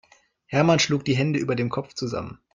[0.47, 2.39] Hermann schlug die Hände über dem Kopf zusammen.